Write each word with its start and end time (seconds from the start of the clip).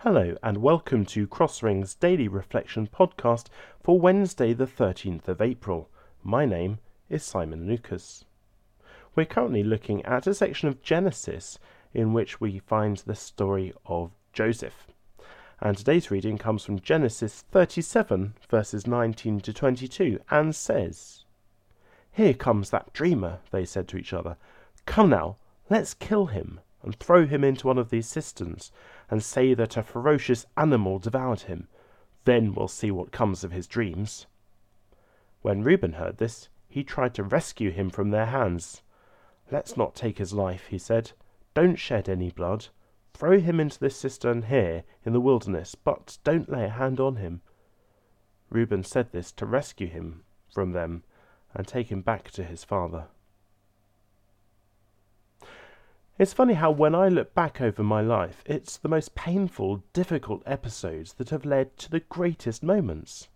Hello, 0.00 0.36
and 0.42 0.58
welcome 0.58 1.06
to 1.06 1.26
Crossring's 1.26 1.94
Daily 1.94 2.28
Reflection 2.28 2.86
podcast 2.86 3.46
for 3.82 3.98
Wednesday, 3.98 4.52
the 4.52 4.66
13th 4.66 5.26
of 5.26 5.40
April. 5.40 5.88
My 6.22 6.44
name 6.44 6.80
is 7.08 7.24
Simon 7.24 7.66
Lucas. 7.66 8.26
We're 9.14 9.24
currently 9.24 9.62
looking 9.62 10.04
at 10.04 10.26
a 10.26 10.34
section 10.34 10.68
of 10.68 10.82
Genesis 10.82 11.58
in 11.94 12.12
which 12.12 12.42
we 12.42 12.58
find 12.58 12.98
the 12.98 13.14
story 13.14 13.72
of 13.86 14.10
Joseph. 14.34 14.86
And 15.62 15.78
today's 15.78 16.10
reading 16.10 16.36
comes 16.36 16.62
from 16.62 16.78
Genesis 16.80 17.46
37, 17.50 18.34
verses 18.50 18.86
19 18.86 19.40
to 19.40 19.52
22, 19.54 20.20
and 20.30 20.54
says, 20.54 21.24
Here 22.12 22.34
comes 22.34 22.68
that 22.68 22.92
dreamer, 22.92 23.38
they 23.50 23.64
said 23.64 23.88
to 23.88 23.96
each 23.96 24.12
other. 24.12 24.36
Come 24.84 25.08
now, 25.08 25.38
let's 25.70 25.94
kill 25.94 26.26
him 26.26 26.60
and 26.86 26.98
throw 26.98 27.26
him 27.26 27.44
into 27.44 27.66
one 27.66 27.76
of 27.76 27.90
these 27.90 28.06
cisterns, 28.06 28.72
and 29.10 29.22
say 29.22 29.52
that 29.52 29.76
a 29.76 29.82
ferocious 29.82 30.46
animal 30.56 30.98
devoured 30.98 31.40
him. 31.40 31.68
Then 32.24 32.54
we'll 32.54 32.68
see 32.68 32.90
what 32.90 33.12
comes 33.12 33.44
of 33.44 33.52
his 33.52 33.66
dreams. 33.66 34.26
When 35.42 35.62
Reuben 35.62 35.94
heard 35.94 36.16
this, 36.16 36.48
he 36.68 36.82
tried 36.84 37.12
to 37.14 37.24
rescue 37.24 37.70
him 37.70 37.90
from 37.90 38.10
their 38.10 38.26
hands. 38.26 38.82
Let's 39.50 39.76
not 39.76 39.94
take 39.94 40.18
his 40.18 40.32
life, 40.32 40.68
he 40.68 40.78
said. 40.78 41.12
Don't 41.54 41.76
shed 41.76 42.08
any 42.08 42.30
blood. 42.30 42.68
Throw 43.14 43.40
him 43.40 43.60
into 43.60 43.78
this 43.78 43.96
cistern 43.96 44.42
here 44.42 44.84
in 45.04 45.12
the 45.12 45.20
wilderness, 45.20 45.74
but 45.74 46.18
don't 46.22 46.48
lay 46.50 46.64
a 46.64 46.70
hand 46.70 47.00
on 47.00 47.16
him. 47.16 47.42
Reuben 48.48 48.84
said 48.84 49.10
this 49.10 49.32
to 49.32 49.46
rescue 49.46 49.88
him 49.88 50.22
from 50.52 50.72
them 50.72 51.02
and 51.52 51.66
take 51.66 51.90
him 51.90 52.02
back 52.02 52.30
to 52.30 52.44
his 52.44 52.62
father. 52.62 53.06
It's 56.18 56.32
funny 56.32 56.54
how 56.54 56.70
when 56.70 56.94
I 56.94 57.08
look 57.08 57.34
back 57.34 57.60
over 57.60 57.82
my 57.82 58.00
life, 58.00 58.42
it's 58.46 58.78
the 58.78 58.88
most 58.88 59.14
painful, 59.14 59.82
difficult 59.92 60.42
episodes 60.46 61.12
that 61.14 61.28
have 61.28 61.44
led 61.44 61.76
to 61.76 61.90
the 61.90 62.00
greatest 62.00 62.62
moments. 62.62 63.28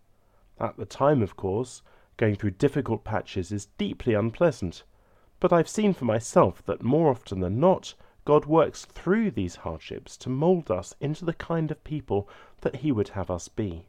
At 0.58 0.78
the 0.78 0.86
time, 0.86 1.20
of 1.20 1.36
course, 1.36 1.82
going 2.16 2.36
through 2.36 2.52
difficult 2.52 3.04
patches 3.04 3.52
is 3.52 3.66
deeply 3.76 4.14
unpleasant, 4.14 4.82
but 5.40 5.52
I've 5.52 5.68
seen 5.68 5.92
for 5.92 6.06
myself 6.06 6.64
that 6.64 6.82
more 6.82 7.10
often 7.10 7.40
than 7.40 7.60
not, 7.60 7.92
God 8.24 8.46
works 8.46 8.86
through 8.86 9.32
these 9.32 9.56
hardships 9.56 10.16
to 10.16 10.30
mould 10.30 10.70
us 10.70 10.94
into 11.00 11.26
the 11.26 11.34
kind 11.34 11.70
of 11.70 11.84
people 11.84 12.30
that 12.62 12.76
He 12.76 12.92
would 12.92 13.08
have 13.08 13.30
us 13.30 13.48
be. 13.48 13.88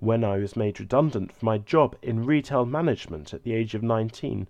When 0.00 0.24
I 0.24 0.38
was 0.38 0.56
made 0.56 0.80
redundant 0.80 1.30
from 1.30 1.44
my 1.44 1.58
job 1.58 1.96
in 2.00 2.24
retail 2.24 2.64
management 2.64 3.34
at 3.34 3.42
the 3.42 3.52
age 3.52 3.74
of 3.74 3.82
19, 3.82 4.48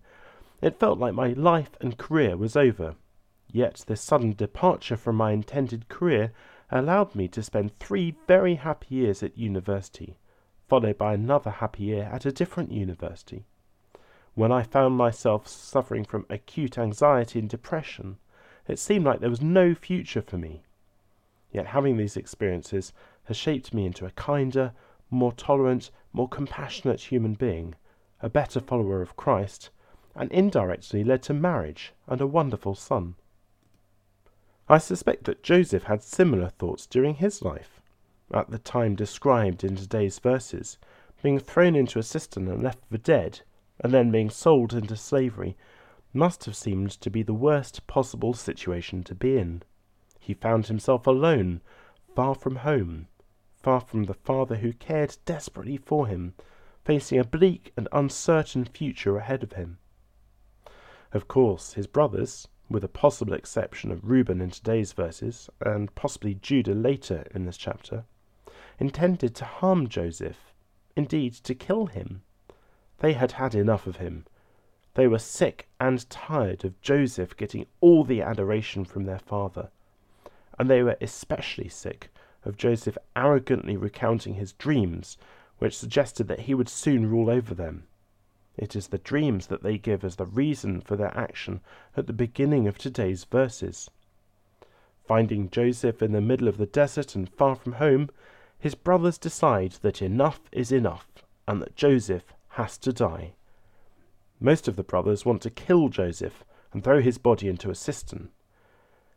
it 0.60 0.78
felt 0.78 1.00
like 1.00 1.14
my 1.14 1.32
life 1.32 1.70
and 1.80 1.98
career 1.98 2.36
was 2.36 2.54
over 2.54 2.94
Yet 3.50 3.84
this 3.86 4.00
sudden 4.00 4.32
departure 4.32 4.96
from 4.96 5.16
my 5.16 5.32
intended 5.32 5.88
career 5.88 6.32
allowed 6.70 7.14
me 7.14 7.28
to 7.28 7.42
spend 7.42 7.78
three 7.78 8.16
very 8.26 8.54
happy 8.54 8.94
years 8.94 9.22
at 9.22 9.36
university, 9.36 10.16
followed 10.68 10.96
by 10.96 11.12
another 11.12 11.50
happy 11.50 11.84
year 11.84 12.04
at 12.04 12.24
a 12.24 12.32
different 12.32 12.72
university. 12.72 13.44
When 14.34 14.50
I 14.50 14.62
found 14.62 14.96
myself 14.96 15.46
suffering 15.46 16.04
from 16.04 16.24
acute 16.30 16.78
anxiety 16.78 17.40
and 17.40 17.48
depression, 17.50 18.16
it 18.66 18.78
seemed 18.78 19.04
like 19.04 19.20
there 19.20 19.28
was 19.28 19.42
no 19.42 19.74
future 19.74 20.22
for 20.22 20.38
me. 20.38 20.62
Yet 21.50 21.66
having 21.66 21.98
these 21.98 22.16
experiences 22.16 22.94
has 23.24 23.36
shaped 23.36 23.74
me 23.74 23.84
into 23.84 24.06
a 24.06 24.12
kinder, 24.12 24.72
more 25.10 25.32
tolerant, 25.32 25.90
more 26.14 26.28
compassionate 26.28 27.00
human 27.00 27.34
being, 27.34 27.74
a 28.22 28.30
better 28.30 28.60
follower 28.60 29.02
of 29.02 29.16
Christ, 29.16 29.68
and 30.14 30.32
indirectly 30.32 31.04
led 31.04 31.22
to 31.24 31.34
marriage 31.34 31.92
and 32.06 32.22
a 32.22 32.26
wonderful 32.26 32.74
son. 32.74 33.16
I 34.68 34.78
suspect 34.78 35.24
that 35.24 35.42
Joseph 35.42 35.84
had 35.84 36.02
similar 36.02 36.48
thoughts 36.48 36.86
during 36.86 37.16
his 37.16 37.42
life, 37.42 37.80
at 38.32 38.50
the 38.50 38.58
time 38.58 38.94
described 38.94 39.64
in 39.64 39.76
today's 39.76 40.18
verses, 40.18 40.78
being 41.22 41.38
thrown 41.38 41.74
into 41.74 41.98
a 41.98 42.02
cistern 42.02 42.48
and 42.48 42.62
left 42.62 42.84
for 42.90 42.98
dead, 42.98 43.40
and 43.80 43.92
then 43.92 44.10
being 44.10 44.30
sold 44.30 44.72
into 44.72 44.96
slavery, 44.96 45.56
must 46.12 46.44
have 46.44 46.56
seemed 46.56 46.90
to 46.90 47.10
be 47.10 47.22
the 47.22 47.34
worst 47.34 47.86
possible 47.86 48.34
situation 48.34 49.02
to 49.04 49.14
be 49.14 49.36
in. 49.36 49.62
He 50.20 50.34
found 50.34 50.66
himself 50.66 51.06
alone, 51.06 51.60
far 52.14 52.34
from 52.34 52.56
home, 52.56 53.08
far 53.62 53.80
from 53.80 54.04
the 54.04 54.14
father 54.14 54.56
who 54.56 54.72
cared 54.72 55.16
desperately 55.24 55.76
for 55.76 56.06
him, 56.06 56.34
facing 56.84 57.18
a 57.18 57.24
bleak 57.24 57.72
and 57.76 57.88
uncertain 57.92 58.64
future 58.64 59.16
ahead 59.16 59.42
of 59.42 59.52
him. 59.52 59.78
Of 61.12 61.28
course, 61.28 61.74
his 61.74 61.86
brothers, 61.86 62.48
with 62.72 62.82
a 62.82 62.88
possible 62.88 63.34
exception 63.34 63.90
of 63.90 64.08
Reuben 64.08 64.40
in 64.40 64.50
today's 64.50 64.92
verses, 64.92 65.48
and 65.60 65.94
possibly 65.94 66.34
Judah 66.34 66.74
later 66.74 67.26
in 67.34 67.44
this 67.44 67.56
chapter, 67.56 68.04
intended 68.78 69.34
to 69.36 69.44
harm 69.44 69.88
Joseph, 69.88 70.52
indeed 70.96 71.34
to 71.34 71.54
kill 71.54 71.86
him. 71.86 72.22
They 72.98 73.12
had 73.12 73.32
had 73.32 73.54
enough 73.54 73.86
of 73.86 73.96
him. 73.96 74.24
They 74.94 75.06
were 75.06 75.18
sick 75.18 75.68
and 75.80 76.08
tired 76.10 76.64
of 76.64 76.80
Joseph 76.80 77.36
getting 77.36 77.66
all 77.80 78.04
the 78.04 78.22
adoration 78.22 78.84
from 78.84 79.04
their 79.04 79.18
father, 79.18 79.70
and 80.58 80.68
they 80.68 80.82
were 80.82 80.96
especially 81.00 81.68
sick 81.68 82.10
of 82.44 82.56
Joseph 82.56 82.98
arrogantly 83.14 83.76
recounting 83.76 84.34
his 84.34 84.52
dreams, 84.52 85.16
which 85.58 85.78
suggested 85.78 86.28
that 86.28 86.40
he 86.40 86.54
would 86.54 86.68
soon 86.68 87.08
rule 87.08 87.30
over 87.30 87.54
them. 87.54 87.84
It 88.56 88.76
is 88.76 88.88
the 88.88 88.98
dreams 88.98 89.46
that 89.46 89.62
they 89.62 89.78
give 89.78 90.04
as 90.04 90.16
the 90.16 90.26
reason 90.26 90.80
for 90.80 90.96
their 90.96 91.16
action 91.16 91.60
at 91.96 92.06
the 92.06 92.12
beginning 92.12 92.66
of 92.68 92.76
today's 92.76 93.24
verses. 93.24 93.90
Finding 95.06 95.50
Joseph 95.50 96.02
in 96.02 96.12
the 96.12 96.20
middle 96.20 96.48
of 96.48 96.58
the 96.58 96.66
desert 96.66 97.14
and 97.14 97.28
far 97.28 97.56
from 97.56 97.72
home, 97.74 98.10
his 98.58 98.74
brothers 98.74 99.18
decide 99.18 99.72
that 99.82 100.02
enough 100.02 100.40
is 100.52 100.70
enough 100.70 101.08
and 101.48 101.60
that 101.62 101.76
Joseph 101.76 102.34
has 102.50 102.78
to 102.78 102.92
die. 102.92 103.32
Most 104.38 104.68
of 104.68 104.76
the 104.76 104.84
brothers 104.84 105.24
want 105.24 105.42
to 105.42 105.50
kill 105.50 105.88
Joseph 105.88 106.44
and 106.72 106.84
throw 106.84 107.00
his 107.00 107.18
body 107.18 107.48
into 107.48 107.70
a 107.70 107.74
cistern. 107.74 108.30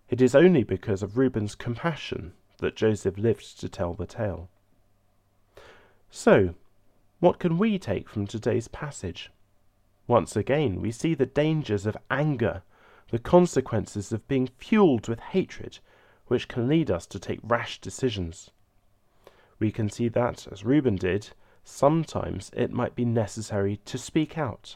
It 0.10 0.22
is 0.22 0.36
only 0.36 0.64
because 0.64 1.04
of 1.04 1.18
Reuben's 1.18 1.56
compassion 1.56 2.34
that 2.60 2.76
Joseph 2.76 3.18
lived 3.18 3.60
to 3.60 3.70
tell 3.70 3.94
the 3.94 4.06
tale. 4.06 4.50
So, 6.10 6.56
what 7.20 7.40
can 7.40 7.58
we 7.58 7.80
take 7.80 8.10
from 8.10 8.28
today's 8.28 8.68
passage? 8.68 9.32
Once 10.08 10.36
again, 10.36 10.82
we 10.82 10.92
see 10.92 11.14
the 11.14 11.26
dangers 11.26 11.86
of 11.86 11.98
anger, 12.12 12.62
the 13.10 13.20
consequences 13.20 14.12
of 14.12 14.28
being 14.28 14.48
fueled 14.58 15.08
with 15.08 15.20
hatred, 15.20 15.80
which 16.28 16.48
can 16.48 16.68
lead 16.68 16.92
us 16.92 17.06
to 17.06 17.20
take 17.20 17.40
rash 17.44 17.80
decisions. 17.80 18.52
We 19.60 19.72
can 19.72 19.90
see 19.90 20.10
that, 20.10 20.48
as 20.52 20.66
Reuben 20.66 20.98
did, 20.98 21.30
sometimes 21.64 22.52
it 22.54 22.72
might 22.72 22.96
be 22.96 23.06
necessary 23.06 23.78
to 23.86 23.98
speak 23.98 24.38
out, 24.38 24.76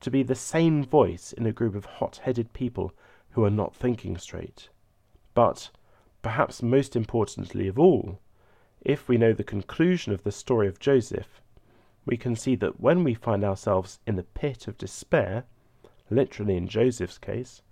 to 0.00 0.10
be 0.10 0.22
the 0.22 0.34
sane 0.34 0.84
voice 0.84 1.32
in 1.32 1.46
a 1.46 1.52
group 1.52 1.74
of 1.74 1.84
hot 1.84 2.20
headed 2.24 2.52
people 2.52 2.92
who 3.30 3.44
are 3.44 3.50
not 3.50 3.74
thinking 3.74 4.18
straight. 4.18 4.68
But, 5.34 5.70
perhaps 6.22 6.62
most 6.62 6.96
importantly 6.96 7.68
of 7.68 7.78
all, 7.78 8.18
if 8.80 9.08
we 9.08 9.16
know 9.16 9.32
the 9.32 9.44
conclusion 9.44 10.12
of 10.12 10.24
the 10.24 10.32
story 10.32 10.66
of 10.66 10.80
Joseph, 10.80 11.40
we 12.06 12.16
can 12.16 12.36
see 12.36 12.54
that 12.54 12.80
when 12.80 13.04
we 13.04 13.14
find 13.14 13.44
ourselves 13.44 13.98
in 14.06 14.14
the 14.14 14.22
pit 14.22 14.68
of 14.68 14.78
despair, 14.78 15.44
literally 16.08 16.56
in 16.56 16.68
Joseph's 16.68 17.18
case, 17.18 17.62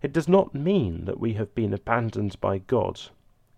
it 0.00 0.12
does 0.12 0.28
not 0.28 0.54
mean 0.54 1.04
that 1.06 1.18
we 1.18 1.34
have 1.34 1.54
been 1.54 1.74
abandoned 1.74 2.40
by 2.40 2.58
God. 2.58 3.00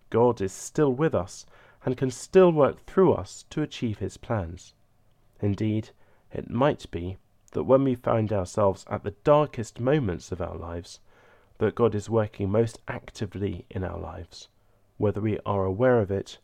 God 0.09 0.41
is 0.41 0.51
still 0.51 0.91
with 0.91 1.13
us 1.13 1.45
and 1.85 1.95
can 1.95 2.09
still 2.09 2.51
work 2.51 2.85
through 2.85 3.13
us 3.13 3.45
to 3.51 3.61
achieve 3.61 3.99
his 3.99 4.17
plans. 4.17 4.73
Indeed, 5.39 5.91
it 6.33 6.49
might 6.49 6.89
be 6.89 7.17
that 7.51 7.63
when 7.63 7.83
we 7.83 7.95
find 7.95 8.33
ourselves 8.33 8.85
at 8.89 9.03
the 9.03 9.15
darkest 9.23 9.79
moments 9.79 10.31
of 10.31 10.41
our 10.41 10.55
lives, 10.55 10.99
that 11.59 11.75
God 11.75 11.93
is 11.93 12.09
working 12.09 12.49
most 12.49 12.79
actively 12.87 13.65
in 13.69 13.83
our 13.83 13.99
lives, 13.99 14.49
whether 14.97 15.21
we 15.21 15.39
are 15.45 15.65
aware 15.65 15.99
of 15.99 16.11
it 16.11 16.39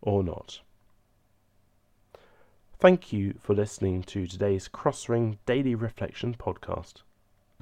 or 0.00 0.22
not. 0.22 0.60
Thank 2.80 3.12
you 3.12 3.34
for 3.38 3.54
listening 3.54 4.02
to 4.04 4.26
today's 4.26 4.66
Crossring 4.66 5.38
Daily 5.44 5.74
Reflection 5.74 6.34
podcast. 6.34 7.02